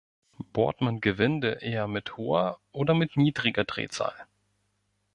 Bohrt 0.51 0.81
man 0.81 0.99
Gewinde 0.99 1.59
eher 1.61 1.87
mit 1.87 2.17
hoher 2.17 2.59
oder 2.71 2.95
mit 2.95 3.17
niedriger 3.17 3.65
Drehzahl? 3.65 4.15